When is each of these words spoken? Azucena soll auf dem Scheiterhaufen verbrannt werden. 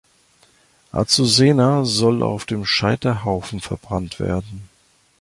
Azucena 0.91 1.85
soll 1.85 2.23
auf 2.23 2.47
dem 2.47 2.65
Scheiterhaufen 2.65 3.59
verbrannt 3.59 4.19
werden. 4.19 4.67